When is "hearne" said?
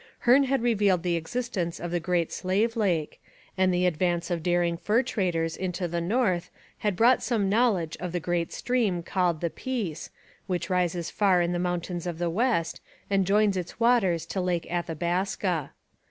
0.25-0.45